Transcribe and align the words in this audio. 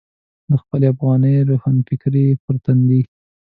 د 0.49 0.51
خپلې 0.61 0.85
افغاني 0.93 1.33
روښانفکرۍ 1.49 2.27
پر 2.43 2.55
تندي. 2.63 3.01